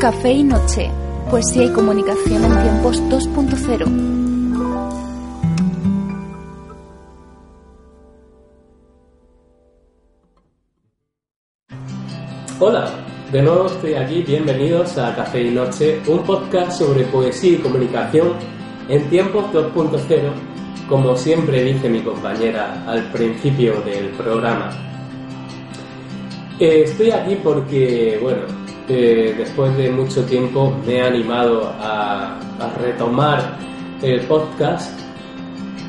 [0.00, 0.90] Café y Noche,
[1.30, 4.14] poesía y comunicación en tiempos 2.0.
[12.60, 12.90] Hola,
[13.32, 18.34] de nuevo estoy aquí, bienvenidos a Café y Noche, un podcast sobre poesía y comunicación
[18.88, 20.32] en tiempos 2.0,
[20.88, 24.70] como siempre dice mi compañera al principio del programa.
[26.58, 32.70] Eh, estoy aquí porque, bueno, eh, después de mucho tiempo me he animado a, a
[32.80, 33.56] retomar
[34.02, 34.98] el podcast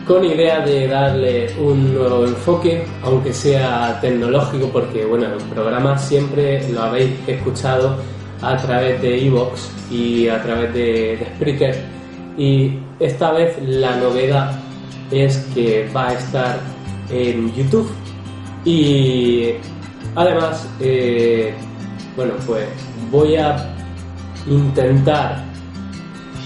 [0.06, 6.68] con idea de darle un nuevo enfoque, aunque sea tecnológico, porque bueno, el programa siempre
[6.72, 7.98] lo habéis escuchado
[8.42, 11.84] a través de Evox y a través de, de Spreaker.
[12.38, 14.60] Y esta vez la novedad
[15.12, 16.60] es que va a estar
[17.10, 17.90] en YouTube.
[18.64, 19.54] Y
[20.16, 21.54] además, eh,
[22.16, 22.68] bueno, pues
[23.12, 23.56] voy a
[24.48, 25.44] intentar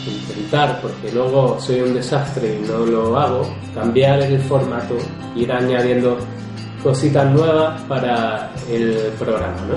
[0.07, 3.41] intentar, porque luego soy un desastre y no lo hago,
[3.73, 4.95] cambiar el formato,
[5.35, 6.17] ir añadiendo
[6.83, 9.57] cositas nuevas para el programa.
[9.67, 9.75] ¿no?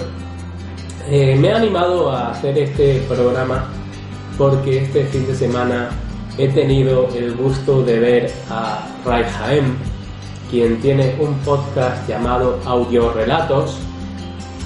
[1.11, 3.69] Eh, me he animado a hacer este programa
[4.39, 5.91] porque este fin de semana
[6.39, 9.77] he tenido el gusto de ver a Ray Jaem,
[10.51, 13.79] quien tiene un podcast llamado Audio Relatos,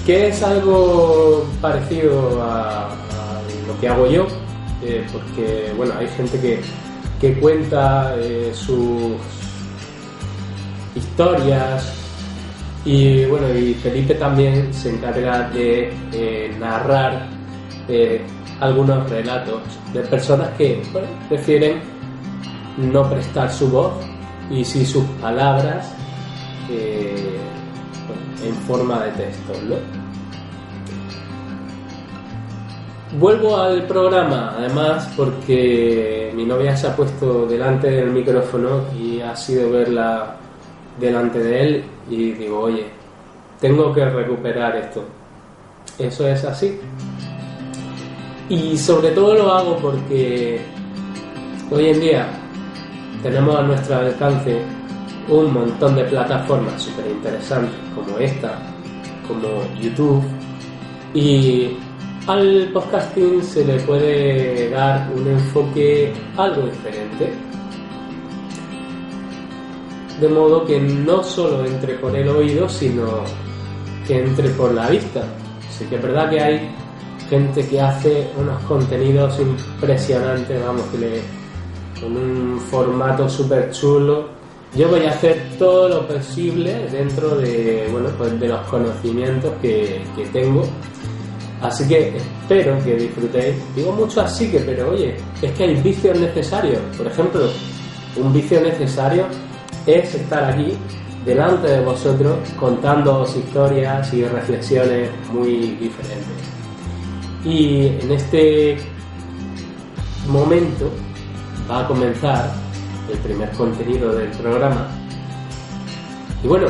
[0.07, 2.89] que es algo parecido a,
[3.67, 4.25] lo que hago yo,
[4.81, 6.61] eh, porque bueno, hay gente que,
[7.19, 9.17] que cuenta eh, sus
[10.95, 11.93] historias
[12.85, 17.27] y bueno, y Felipe también se encarga de eh, narrar
[18.61, 19.61] algunos relatos
[19.93, 20.81] de personas que
[21.27, 21.81] prefieren
[22.77, 23.93] no prestar su voz
[24.49, 25.93] y sí sus palabras
[26.69, 29.96] en forma de texto, ¿no?
[33.19, 39.35] Vuelvo al programa, además, porque mi novia se ha puesto delante del micrófono y ha
[39.35, 40.35] sido verla
[40.99, 42.85] delante de él y digo, oye,
[43.59, 45.03] tengo que recuperar esto.
[45.97, 46.79] Eso es así.
[48.49, 50.61] Y sobre todo lo hago porque
[51.71, 52.27] hoy en día
[53.23, 54.61] tenemos a nuestro alcance
[55.27, 58.59] un montón de plataformas súper interesantes como esta,
[59.27, 60.23] como YouTube,
[61.15, 61.77] y
[62.27, 67.31] al podcasting se le puede dar un enfoque algo diferente.
[70.19, 73.23] De modo que no solo entre por el oído, sino
[74.05, 75.23] que entre por la vista.
[75.69, 76.69] Sí que es verdad que hay
[77.29, 81.21] gente que hace unos contenidos impresionantes, vamos, que
[82.01, 84.35] con un formato súper chulo.
[84.75, 90.01] Yo voy a hacer todo lo posible dentro de, bueno, pues de los conocimientos que,
[90.15, 90.63] que tengo
[91.61, 93.55] Así que espero que disfrutéis.
[93.75, 96.79] Digo mucho así que, pero oye, es que hay vicios necesarios.
[96.95, 97.49] Por ejemplo,
[98.15, 99.25] un vicio necesario
[99.85, 100.73] es estar aquí
[101.25, 106.27] delante de vosotros contándoos historias y reflexiones muy diferentes.
[107.43, 108.77] Y en este
[110.27, 110.89] momento
[111.69, 112.51] va a comenzar
[113.11, 114.87] el primer contenido del programa.
[116.43, 116.67] Y bueno,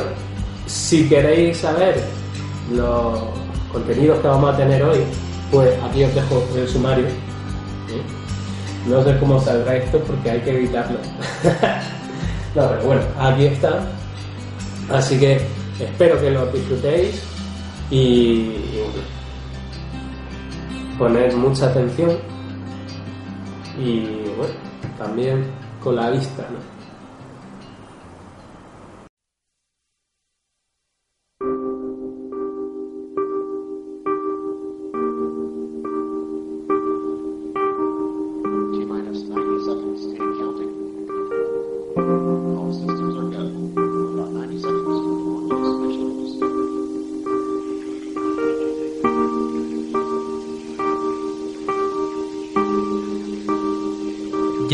[0.66, 2.04] si queréis saber
[2.72, 3.37] los
[3.72, 5.00] contenidos que vamos a tener hoy,
[5.52, 7.06] pues aquí os dejo el sumario.
[8.88, 10.98] No sé cómo saldrá esto porque hay que editarlo.
[12.56, 13.86] no, pero bueno, aquí está.
[14.90, 15.42] Así que
[15.80, 17.22] espero que lo disfrutéis
[17.92, 18.52] y,
[20.98, 22.18] poner mucha atención
[23.78, 24.00] y
[24.36, 24.54] bueno,
[24.98, 25.46] también
[25.84, 26.77] con la vista, ¿no?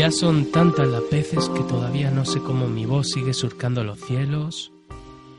[0.04, 3.98] Ya son tantas las veces que todavía no sé cómo mi voz sigue surcando los
[4.00, 4.70] cielos,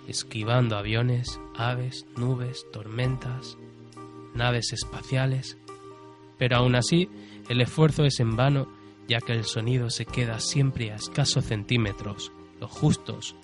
[0.08, 3.60] esquivando aviones, aves, nubes, tormentas.
[4.34, 5.56] naves espaciales.
[6.40, 7.08] Pero aún así,
[7.48, 8.68] el esfuerzo es en vano,
[9.08, 13.36] ya que el sonido se queda siempre a escasos centímetros, los justos,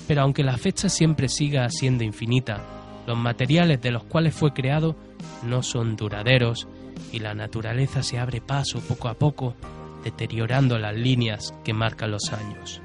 [0.09, 2.59] pero aunque la fecha siempre siga siendo infinita,
[3.07, 4.97] los materiales de los cuales fue creado
[5.43, 6.67] no son duraderos
[7.13, 9.55] y la naturaleza se abre paso poco a poco,
[10.03, 12.81] deteriorando las líneas que marcan los años.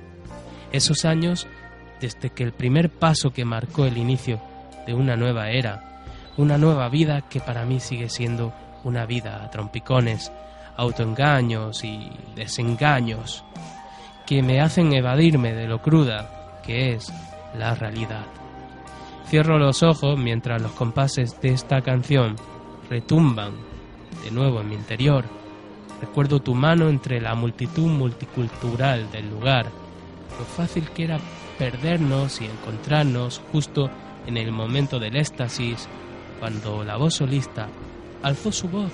[0.73, 1.47] Esos años,
[2.01, 4.41] desde que el primer paso que marcó el inicio
[4.87, 6.03] de una nueva era,
[6.37, 8.53] una nueva vida que para mí sigue siendo
[8.85, 10.33] una vida a trompicones,
[10.77, 13.45] autoengaños y desengaños
[14.27, 17.13] que me hacen evadirme de lo cruda que es
[17.59, 18.25] la realidad.
[19.27, 22.37] Cierro los ojos mientras los compases de esta canción
[22.89, 23.53] retumban
[24.25, 25.25] de nuevo en mi interior.
[26.01, 29.67] Recuerdo tu mano entre la multitud multicultural del lugar,
[30.39, 31.19] lo fácil que era
[31.59, 33.91] perdernos y encontrarnos justo
[34.27, 35.89] en el momento del éxtasis
[36.39, 37.69] cuando la voz solista
[38.23, 38.93] alzó su voz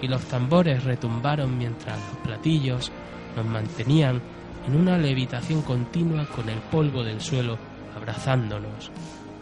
[0.00, 2.90] y los tambores retumbaron mientras los platillos
[3.36, 4.20] nos mantenían
[4.66, 7.58] en una levitación continua con el polvo del suelo
[7.96, 8.90] abrazándonos,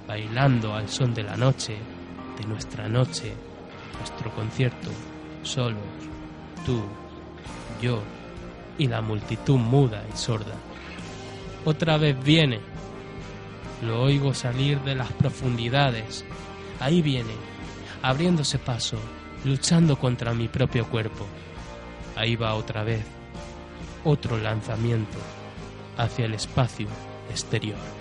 [0.06, 1.76] bailando al son de la noche,
[2.38, 3.32] de nuestra noche,
[3.98, 4.90] nuestro concierto,
[5.42, 5.78] solos,
[6.64, 6.82] tú,
[7.82, 8.02] yo
[8.78, 10.54] y la multitud muda y sorda.
[11.64, 12.60] Otra vez viene,
[13.82, 16.24] lo oigo salir de las profundidades
[16.80, 17.34] Ahí viene,
[18.00, 18.96] abriéndose paso,
[19.44, 21.26] luchando contra mi propio cuerpo.
[22.16, 23.04] Ahí va otra vez,
[24.02, 25.18] otro lanzamiento
[25.98, 26.88] hacia el espacio
[27.28, 27.99] exterior.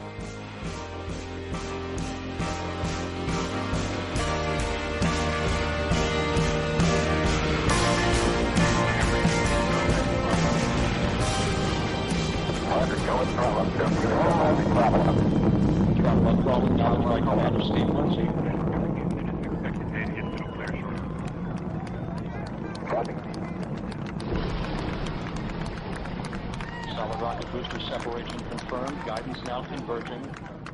[26.96, 28.98] Solid rocket booster separation confirmed.
[29.08, 30.22] Guidance now converging.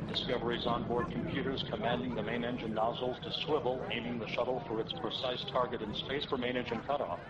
[0.08, 4.92] Discovery's onboard computers commanding the main engine nozzles to swivel, aiming the shuttle for its
[5.00, 7.20] precise target in space for main engine cutoff.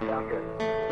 [0.00, 0.87] He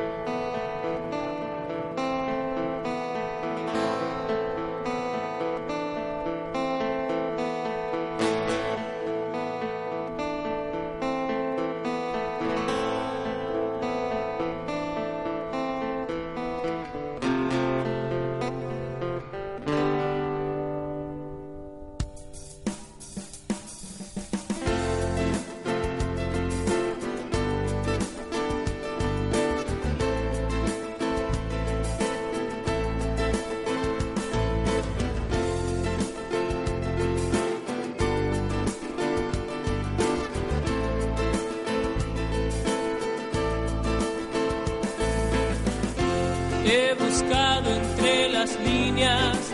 [48.97, 49.53] líneas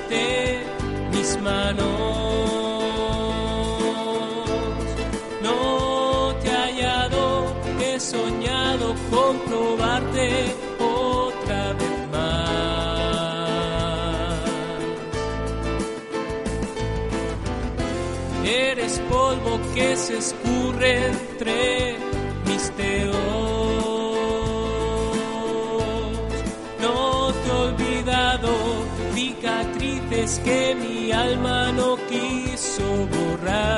[1.10, 1.84] mis manos.
[5.42, 13.22] No te he hallado, he soñado con probarte otra vez más.
[18.44, 21.81] Eres polvo que se escurre entre
[30.44, 32.84] que mi alma no quiso
[33.14, 33.71] borrar.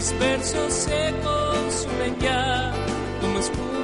[0.00, 0.14] Mis
[0.72, 2.72] se consumen ya.
[3.20, 3.79] Como espuma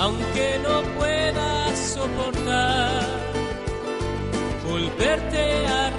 [0.00, 3.02] aunque no puedas soportar
[4.66, 5.89] volverte a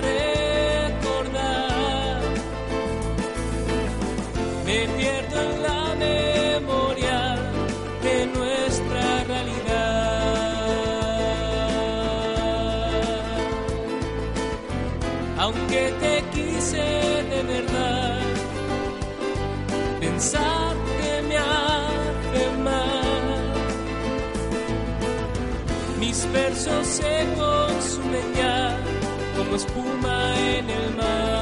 [26.71, 28.77] Versos se consumen ya
[29.37, 31.40] como espuma en el mar.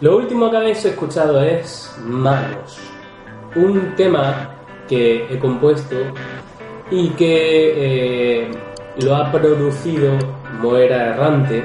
[0.00, 2.78] Lo último que habéis escuchado es Manos,
[3.54, 4.48] un tema
[4.88, 5.94] que he compuesto
[6.90, 8.50] y que eh,
[9.02, 10.12] lo ha producido
[10.62, 11.62] Moera Errante.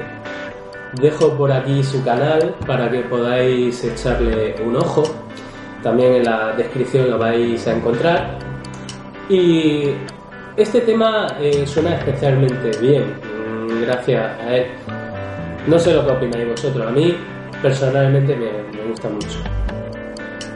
[1.00, 5.04] Dejo por aquí su canal para que podáis echarle un ojo.
[5.82, 8.38] También en la descripción lo vais a encontrar.
[9.30, 9.92] Y
[10.58, 14.66] este tema eh, suena especialmente bien, mm, gracias a él.
[15.66, 17.16] No sé lo que opináis vosotros, a mí
[17.62, 19.38] personalmente me, me gusta mucho.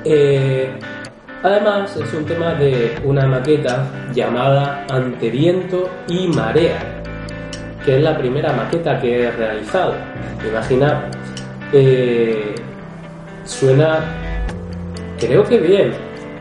[0.05, 0.71] Eh,
[1.43, 6.79] además, es un tema de una maqueta llamada Ante viento y marea,
[7.85, 9.95] que es la primera maqueta que he realizado.
[10.49, 11.05] Imaginad,
[11.73, 12.55] eh,
[13.45, 14.01] suena,
[15.19, 15.93] creo que bien,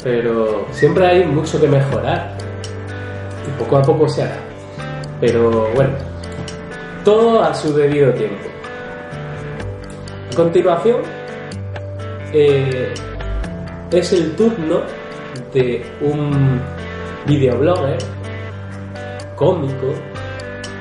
[0.03, 2.31] pero siempre hay mucho que mejorar
[3.47, 4.37] y poco a poco se hará.
[5.19, 5.91] Pero bueno,
[7.03, 8.48] todo a su debido tiempo.
[10.39, 11.01] Continuación,
[12.31, 12.93] eh,
[13.91, 14.83] es el turno
[15.53, 16.61] de un
[17.27, 17.97] videoblogger,
[19.35, 19.93] cómico,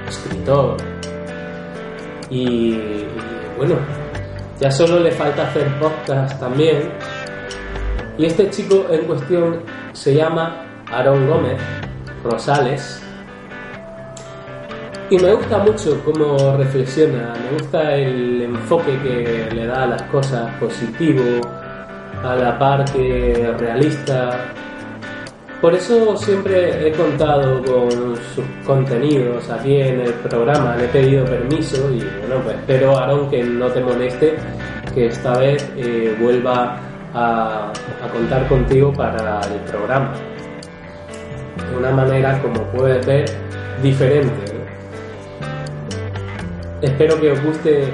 [0.06, 0.76] escritor
[2.30, 3.08] y, y,
[3.56, 3.74] bueno,
[4.60, 6.92] ya solo le falta hacer podcast también
[8.16, 11.60] Y este chico en cuestión se llama Aarón Gómez
[12.22, 12.97] Rosales.
[15.10, 20.02] Y me gusta mucho cómo reflexiona, me gusta el enfoque que le da a las
[20.02, 21.22] cosas positivo,
[22.22, 24.52] a la par que realista.
[25.62, 31.24] Por eso siempre he contado con sus contenidos aquí en el programa, le he pedido
[31.24, 34.36] permiso y bueno, pues espero, Aaron, que no te moleste,
[34.94, 36.76] que esta vez eh, vuelva
[37.14, 40.12] a, a contar contigo para el programa.
[41.70, 43.24] De una manera, como puedes ver,
[43.82, 44.47] diferente.
[46.80, 47.92] Espero que os guste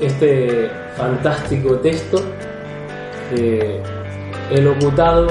[0.00, 2.18] este fantástico texto
[3.28, 3.82] que
[4.50, 5.26] he locutado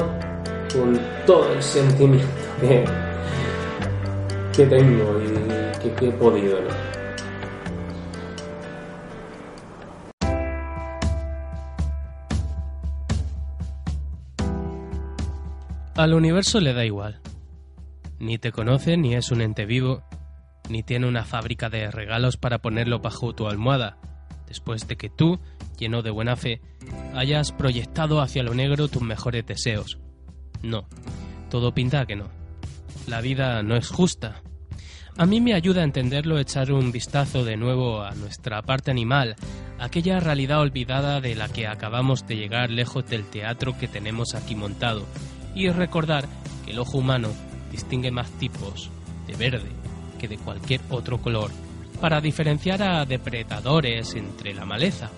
[0.71, 2.27] con todo el sentimiento
[2.61, 2.85] que,
[4.55, 5.19] que tengo
[5.83, 6.59] y que, he podido.
[15.95, 17.19] Al universo le da igual.
[18.19, 20.03] Ni te conoce, ni es un ente vivo,
[20.69, 23.97] ni tiene una fábrica de regalos para ponerlo bajo tu almohada,
[24.47, 25.39] después de que tú,
[25.77, 26.61] lleno de buena fe,
[27.13, 29.99] hayas proyectado hacia lo negro tus mejores deseos.
[30.61, 30.87] No,
[31.49, 32.29] todo pinta que no.
[33.07, 34.41] La vida no es justa.
[35.17, 39.35] A mí me ayuda a entenderlo echar un vistazo de nuevo a nuestra parte animal,
[39.77, 44.55] aquella realidad olvidada de la que acabamos de llegar lejos del teatro que tenemos aquí
[44.55, 45.05] montado,
[45.55, 46.25] y recordar
[46.63, 47.29] que el ojo humano
[47.71, 48.89] distingue más tipos
[49.27, 49.88] de verde
[50.19, 51.49] que de cualquier otro color
[51.99, 55.09] para diferenciar a depredadores entre la maleza,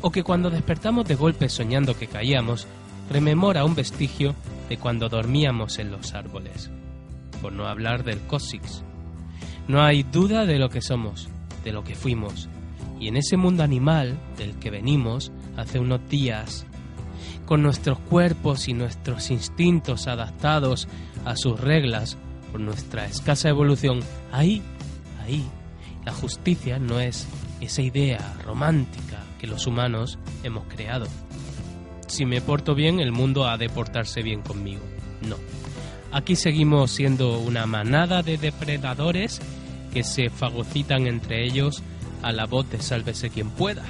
[0.00, 2.66] o que cuando despertamos de golpe soñando que caíamos,
[3.10, 4.34] rememora un vestigio
[4.68, 6.70] de cuando dormíamos en los árboles,
[7.42, 8.82] por no hablar del Cossix.
[9.68, 11.28] No hay duda de lo que somos,
[11.64, 12.48] de lo que fuimos,
[13.00, 16.66] y en ese mundo animal del que venimos hace unos días
[17.44, 20.88] con nuestros cuerpos y nuestros instintos adaptados
[21.24, 22.18] a sus reglas
[22.50, 24.00] por nuestra escasa evolución,
[24.32, 24.62] ahí,
[25.24, 25.44] ahí,
[26.04, 27.26] la justicia no es
[27.60, 31.06] esa idea romántica que los humanos hemos creado.
[32.06, 34.82] Si me porto bien, el mundo ha de portarse bien conmigo.
[35.22, 35.36] No.
[36.12, 39.40] Aquí seguimos siendo una manada de depredadores
[39.92, 41.82] que se fagocitan entre ellos
[42.22, 43.84] a la voz de sálvese quien pueda.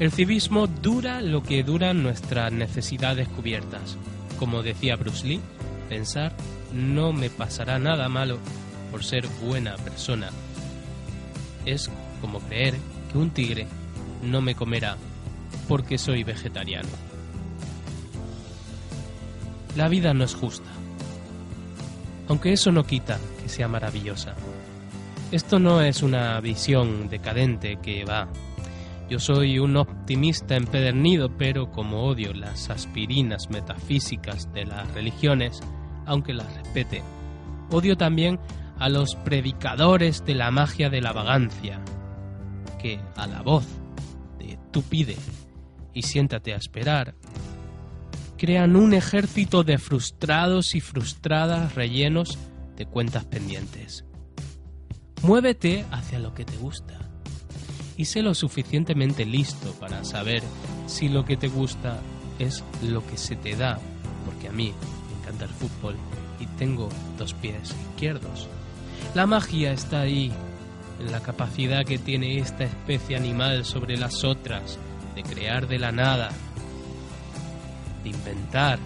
[0.00, 3.96] El civismo dura lo que duran nuestras necesidades cubiertas.
[4.38, 5.40] Como decía Bruce Lee,
[5.88, 6.34] pensar
[6.72, 8.38] no me pasará nada malo
[8.90, 10.30] por ser buena persona.
[11.64, 12.76] Es como creer
[13.10, 13.66] que un tigre
[14.22, 14.96] no me comerá
[15.68, 16.88] porque soy vegetariano.
[19.76, 20.68] La vida no es justa,
[22.28, 24.34] aunque eso no quita que sea maravillosa.
[25.30, 28.28] Esto no es una visión decadente que va
[29.10, 35.60] yo soy un optimista empedernido, pero como odio las aspirinas metafísicas de las religiones,
[36.06, 37.02] aunque las respete,
[37.70, 38.38] odio también
[38.78, 41.80] a los predicadores de la magia de la vagancia,
[42.80, 43.66] que a la voz
[44.38, 45.16] de tú pide
[45.92, 47.14] y siéntate a esperar,
[48.38, 52.38] crean un ejército de frustrados y frustradas rellenos
[52.76, 54.06] de cuentas pendientes.
[55.22, 56.98] Muévete hacia lo que te gusta
[57.98, 60.42] y sé lo suficientemente listo para saber
[60.86, 62.00] si lo que te gusta
[62.38, 63.78] es lo que se te da,
[64.24, 64.72] porque a mí
[65.20, 65.96] encanta el fútbol
[66.38, 68.48] y tengo dos pies izquierdos.
[69.14, 70.32] La magia está ahí,
[71.00, 74.78] en la capacidad que tiene esta especie animal sobre las otras,
[75.14, 76.30] de crear de la nada,
[78.02, 78.78] de inventar,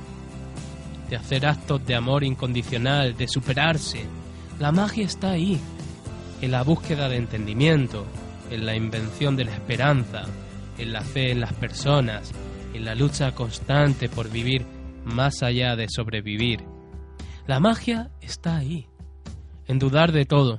[1.08, 4.04] de hacer actos de amor incondicional, de superarse.
[4.58, 5.60] La magia está ahí,
[6.40, 8.06] en la búsqueda de entendimiento,
[8.50, 10.22] en la invención de la esperanza,
[10.78, 12.32] en la fe en las personas,
[12.72, 14.64] en la lucha constante por vivir
[15.04, 16.64] más allá de sobrevivir.
[17.46, 18.88] La magia está ahí,
[19.66, 20.56] en dudar de todo,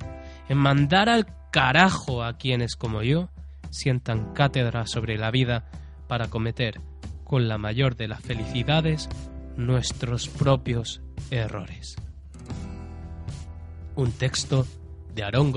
[0.48, 3.28] en mandar al carajo a quienes como yo
[3.70, 5.68] sientan cátedra sobre la vida
[6.06, 6.80] para cometer,
[7.24, 9.08] con la mayor de las felicidades,
[9.56, 11.96] nuestros propios errores.
[13.96, 14.66] Un texto
[15.14, 15.52] de Aarón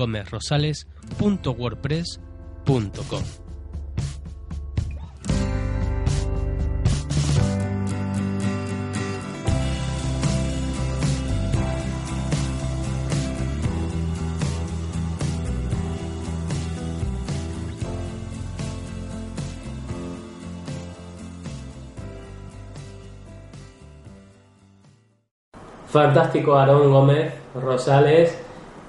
[25.90, 28.38] Fantástico Aarón Gómez Rosales,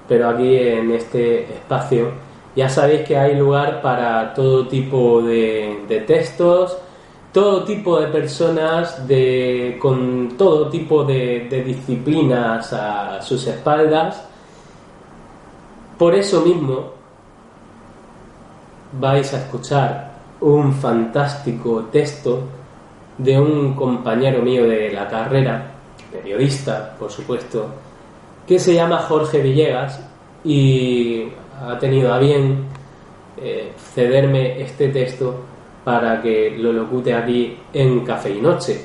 [0.08, 2.10] pero aquí en este espacio
[2.54, 6.76] ya sabéis que hay lugar para todo tipo de, textos,
[7.32, 14.28] todo tipo de personas de, con todo tipo de disciplinas a sus espaldas.
[15.98, 16.92] Por eso mismo
[19.00, 22.40] vais a escuchar un fantástico texto
[23.18, 25.72] de un compañero mío de la carrera,
[26.12, 27.66] periodista, por supuesto,
[28.46, 30.00] que se llama Jorge Villegas
[30.44, 31.28] y
[31.60, 32.66] ha tenido a bien
[33.40, 35.40] eh, cederme este texto
[35.84, 38.84] para que lo locute aquí en Café y Noche.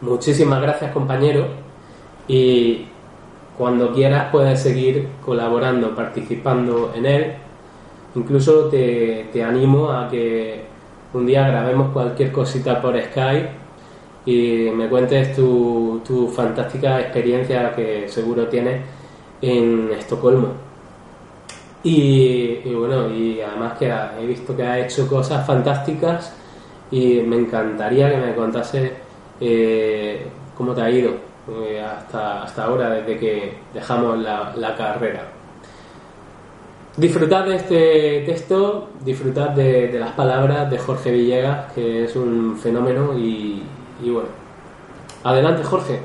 [0.00, 1.46] Muchísimas gracias compañero
[2.28, 2.86] y
[3.56, 7.34] cuando quieras puedes seguir colaborando, participando en él.
[8.14, 10.62] Incluso te, te animo a que
[11.12, 13.63] un día grabemos cualquier cosita por Skype
[14.26, 18.80] y me cuentes tu, tu fantástica experiencia que seguro tienes
[19.42, 20.48] en Estocolmo.
[21.82, 26.34] Y, bueno, y además que he visto que ha hecho cosas fantásticas
[26.90, 28.92] y me encantaría que me contase
[29.38, 31.12] eh, cómo te ha ido
[31.62, 35.28] eh, hasta, hasta ahora, desde que dejamos la, la carrera.
[36.96, 42.56] Disfrutad de este texto, disfrutad de, de las palabras de Jorge Villegas, que es un
[42.56, 43.62] fenómeno y,
[44.02, 44.28] y bueno.
[45.22, 46.00] Adelante, Jorge.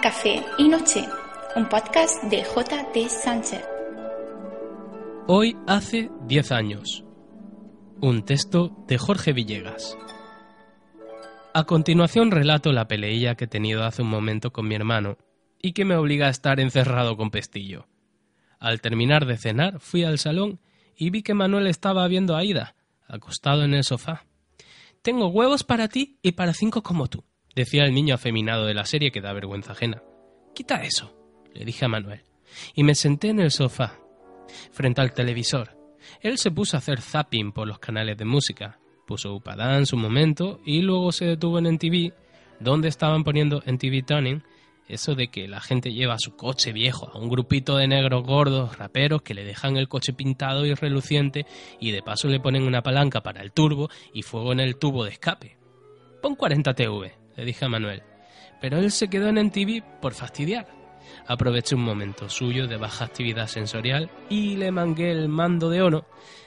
[0.00, 1.04] Café y Noche,
[1.56, 3.08] un podcast de J.T.
[3.08, 3.64] Sánchez.
[5.26, 7.04] Hoy hace 10 años.
[8.00, 9.98] Un texto de Jorge Villegas.
[11.52, 15.18] A continuación relato la peleilla que he tenido hace un momento con mi hermano
[15.60, 17.88] y que me obliga a estar encerrado con pestillo.
[18.60, 20.60] Al terminar de cenar fui al salón
[20.94, 22.76] y vi que Manuel estaba viendo a Ida,
[23.08, 24.26] acostado en el sofá.
[25.02, 28.84] Tengo huevos para ti y para cinco como tú, decía el niño afeminado de la
[28.84, 30.02] serie que da vergüenza ajena.
[30.54, 31.14] Quita eso,
[31.52, 32.22] le dije a Manuel,
[32.74, 33.98] y me senté en el sofá,
[34.72, 35.76] frente al televisor.
[36.20, 40.60] Él se puso a hacer zapping por los canales de música, puso Upadance un momento
[40.64, 42.12] y luego se detuvo en NTV,
[42.60, 44.42] donde estaban poniendo NTV Tuning,
[44.90, 48.76] eso de que la gente lleva su coche viejo a un grupito de negros gordos
[48.76, 51.46] raperos que le dejan el coche pintado y reluciente
[51.78, 55.04] y de paso le ponen una palanca para el turbo y fuego en el tubo
[55.04, 55.56] de escape.
[56.20, 58.02] Pon 40 TV, le dije a Manuel,
[58.60, 60.66] pero él se quedó en NTV por fastidiar.
[61.26, 66.04] Aproveché un momento suyo de baja actividad sensorial y le mangué el mando de Ono,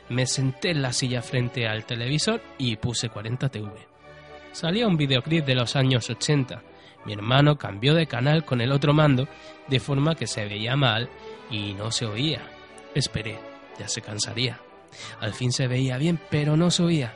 [0.09, 3.71] me senté en la silla frente al televisor y puse 40 TV.
[4.51, 6.61] Salía un videoclip de los años 80.
[7.05, 9.27] Mi hermano cambió de canal con el otro mando
[9.67, 11.09] de forma que se veía mal
[11.49, 12.41] y no se oía.
[12.93, 13.39] Esperé,
[13.79, 14.59] ya se cansaría.
[15.19, 17.13] Al fin se veía bien, pero no se oía.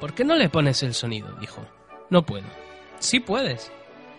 [0.00, 1.36] ¿Por qué no le pones el sonido?
[1.40, 1.66] dijo.
[2.08, 2.46] No puedo.
[3.00, 3.72] Sí puedes.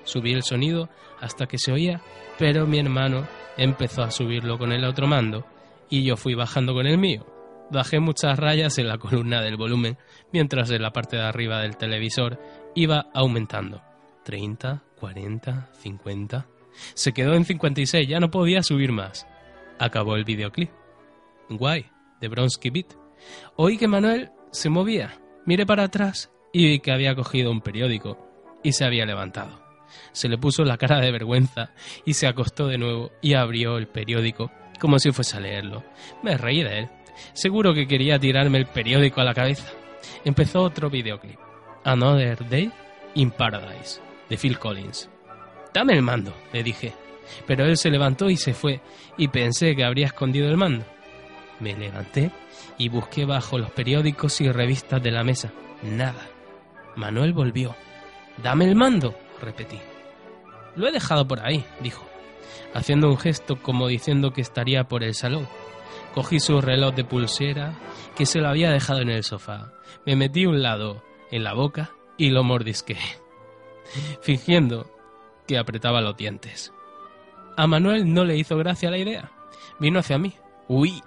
[0.04, 0.89] Subí el sonido
[1.20, 2.02] hasta que se oía,
[2.38, 5.46] pero mi hermano empezó a subirlo con el otro mando
[5.89, 7.26] y yo fui bajando con el mío.
[7.70, 9.98] Bajé muchas rayas en la columna del volumen,
[10.34, 12.39] mientras en la parte de arriba del televisor
[12.76, 13.82] iba aumentando.
[14.26, 16.48] 30, 40, 50.
[16.96, 19.28] Se quedó en 56, ya no podía subir más.
[19.80, 20.72] Acabó el videoclip.
[21.50, 21.86] Guay,
[22.20, 22.94] de Bronsky Beat.
[23.56, 25.20] Oí que Manuel se movía.
[25.46, 28.31] Miré para atrás y vi que había cogido un periódico
[28.63, 29.62] y se había levantado.
[30.12, 31.71] Se le puso la cara de vergüenza
[32.06, 35.84] y se acostó de nuevo y abrió el periódico como si fuese a leerlo.
[36.24, 36.89] Me reí de él.
[37.34, 39.71] Seguro que quería tirarme el periódico a la cabeza.
[40.26, 41.39] Empezó otro videoclip.
[41.84, 42.71] Another Day
[43.13, 45.10] in Paradise, de Phil Collins.
[45.74, 46.93] Dame el mando, le dije.
[47.45, 48.82] Pero él se levantó y se fue,
[49.17, 50.84] y pensé que habría escondido el mando.
[51.60, 52.32] Me levanté
[52.78, 55.52] y busqué bajo los periódicos y revistas de la mesa.
[55.84, 56.28] Nada.
[56.95, 57.76] Manuel volvió.
[58.43, 59.80] Dame el mando, repetí.
[60.75, 62.06] Lo he dejado por ahí, dijo,
[62.73, 65.47] haciendo un gesto como diciendo que estaría por el salón.
[66.13, 67.73] Cogí su reloj de pulsera,
[68.15, 69.71] que se lo había dejado en el sofá.
[70.06, 72.97] Me metí un lado en la boca y lo mordisqué,
[74.21, 74.89] fingiendo
[75.47, 76.73] que apretaba los dientes.
[77.58, 79.32] A Manuel no le hizo gracia la idea.
[79.80, 80.34] Vino hacia mí.
[80.67, 81.01] ¡Uy!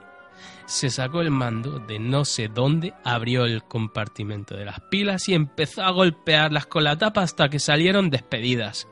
[0.67, 5.35] Se sacó el mando de no sé dónde, abrió el compartimento de las pilas y
[5.35, 8.89] empezó a golpearlas con la tapa hasta que salieron despedidas.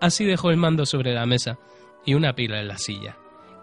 [0.00, 1.58] Así dejó el mando sobre la mesa
[2.06, 3.16] y una pila en la silla,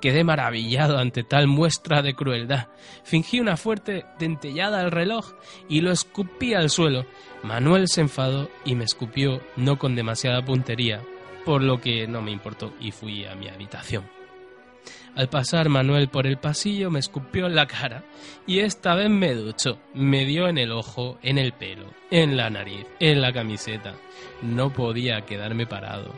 [0.06, 2.68] Quedé maravillado ante tal muestra de crueldad.
[3.04, 5.34] Fingí una fuerte dentellada al reloj
[5.68, 7.08] y lo escupí al suelo.
[7.42, 11.02] Manuel se enfadó y me escupió no con demasiada puntería,
[11.44, 14.04] por lo que no me importó y fui a mi habitación.
[15.16, 18.04] Al pasar Manuel por el pasillo me escupió en la cara
[18.46, 19.80] y esta vez me duchó.
[19.94, 23.96] Me dio en el ojo, en el pelo, en la nariz, en la camiseta.
[24.42, 26.14] No podía quedarme parado,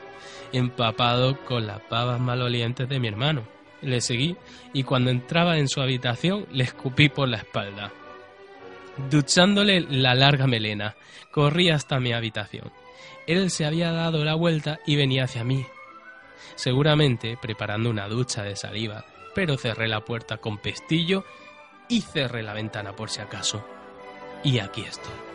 [0.51, 3.43] empapado con las pavas malolientes de mi hermano.
[3.83, 4.35] Le seguí
[4.73, 7.91] y cuando entraba en su habitación le escupí por la espalda.
[9.11, 10.95] Duchándole la larga melena,
[11.31, 12.71] corrí hasta mi habitación.
[13.27, 15.67] Él se había dado la vuelta y venía hacia mí,
[16.55, 21.23] seguramente preparando una ducha de saliva, pero cerré la puerta con pestillo
[21.89, 23.65] y cerré la ventana por si acaso.
[24.43, 25.26] Y aquí estoy.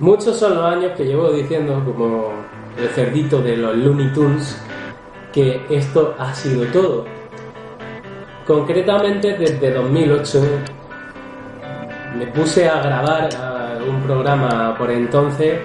[0.00, 2.30] Muchos son los años que llevo diciendo, como
[2.78, 4.56] el cerdito de los Looney Tunes,
[5.32, 7.04] que esto ha sido todo.
[8.46, 10.42] Concretamente desde 2008
[12.16, 13.28] me puse a grabar
[13.88, 15.58] un programa por entonces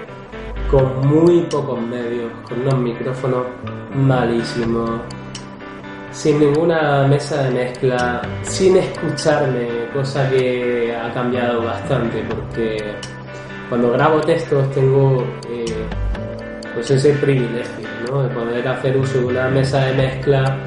[0.68, 3.46] con muy pocos medios, con unos micrófonos
[3.94, 5.00] malísimos,
[6.10, 12.94] sin ninguna mesa de mezcla, sin escucharme, cosa que ha cambiado bastante porque
[13.74, 15.64] cuando grabo textos tengo eh,
[16.74, 18.22] pues ese privilegio ¿no?
[18.22, 20.58] de poder hacer uso de una mesa de mezcla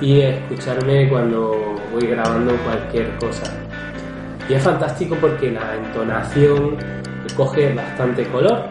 [0.00, 3.52] y escucharme cuando voy grabando cualquier cosa.
[4.48, 6.78] Y es fantástico porque la entonación
[7.36, 8.64] coge bastante color.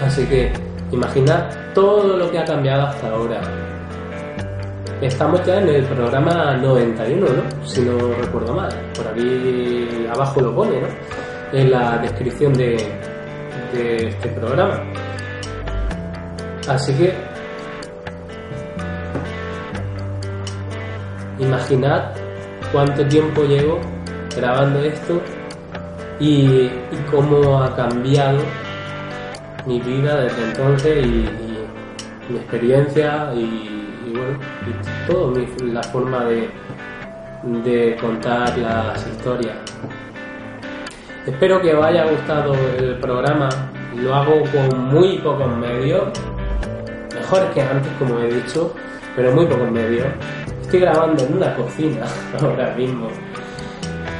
[0.00, 0.52] Así que
[0.92, 3.40] imaginad todo lo que ha cambiado hasta ahora.
[5.00, 7.66] Estamos ya en el programa 91, ¿no?
[7.66, 8.70] Si no recuerdo mal.
[8.94, 11.27] Por aquí abajo lo pone, ¿no?
[11.52, 12.76] En la descripción de,
[13.72, 14.82] este programa.
[16.66, 17.12] Así que
[21.38, 22.12] imaginad
[22.72, 23.78] cuánto tiempo llevo
[24.34, 25.20] grabando esto
[26.18, 26.70] y,
[27.10, 28.38] cómo ha cambiado
[29.66, 31.28] mi vida desde entonces y,
[32.30, 35.32] mi experiencia y, bueno, y todo,
[35.62, 39.67] la forma de contar las historias.
[41.28, 43.50] Espero que os haya gustado el programa.
[43.94, 46.04] Lo hago con muy pocos medios.
[47.14, 48.74] Mejores que antes, como he dicho,
[49.14, 50.06] pero muy pocos medios.
[50.62, 52.06] Estoy grabando en una cocina
[52.40, 53.08] ahora mismo.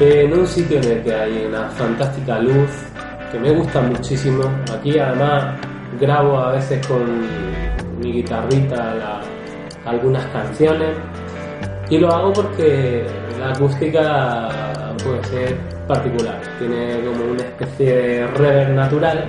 [0.01, 2.71] En un sitio en el que hay una fantástica luz
[3.33, 4.43] que me gusta muchísimo.
[4.71, 5.59] Aquí además
[5.99, 7.23] grabo a veces con
[8.01, 9.23] mi guitarrita
[9.87, 10.95] algunas canciones.
[11.89, 13.07] Y lo hago porque
[13.41, 14.49] la acústica
[15.03, 16.41] puede ser particular.
[16.59, 19.29] Tiene como una especie de reverb natural.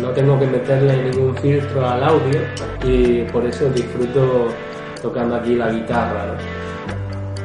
[0.00, 2.40] No tengo que meterle ningún filtro al audio
[2.84, 4.48] y por eso disfruto
[5.00, 6.36] tocando aquí la guitarra.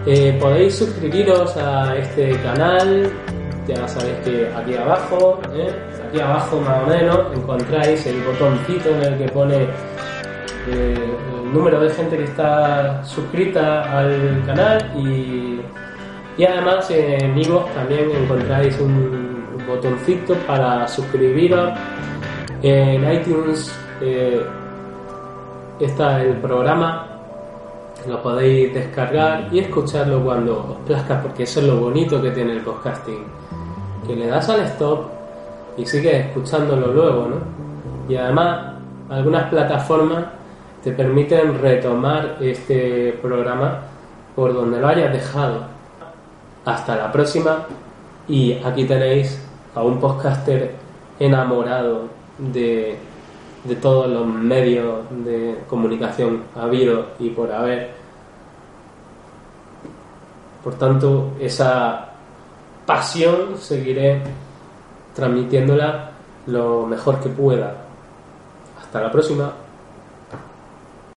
[0.05, 3.09] Eh, podéis suscribiros a este canal,
[3.65, 5.71] ya sabéis que aquí abajo, ¿eh?
[6.09, 9.63] aquí abajo más o menos, encontráis el botoncito en el que pone
[10.67, 15.61] eh, el número de gente que está suscrita al canal y
[16.37, 19.33] y además en iVoox también encontráis un,
[19.67, 21.71] botoncito para suscribiros.
[22.61, 24.41] En iTunes eh,
[25.79, 27.07] está el programa,
[28.07, 32.53] lo podéis descargar y escucharlo cuando os plazca, porque eso es lo bonito que tiene
[32.53, 33.23] el podcasting.
[34.05, 35.05] Que le das al stop
[35.77, 37.35] y sigues escuchándolo luego, ¿no?
[38.09, 38.73] Y además,
[39.09, 40.25] algunas plataformas
[40.83, 43.79] te permiten retomar este programa
[44.35, 45.72] por donde lo hayas dejado.
[46.65, 47.65] Hasta la próxima
[48.27, 49.41] y aquí tenéis
[49.75, 50.75] a un podcaster
[51.19, 52.97] enamorado de,
[53.63, 57.91] de todos los medios de comunicación habido y por haber.
[60.63, 62.09] Por tanto, esa
[62.85, 64.21] pasión seguiré
[65.13, 66.11] transmitiéndola
[66.47, 67.75] lo mejor que pueda.
[68.81, 69.62] Hasta la próxima.